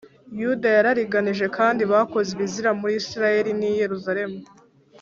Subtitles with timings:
[0.41, 4.39] Yuda yarariganije, kandi bakoze ibizira muri Isirayeli n’i Yerusalemu